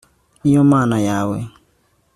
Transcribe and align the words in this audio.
ni 0.41 0.49
yo 0.55 0.63
mana 0.73 0.97
yawe 1.07 1.37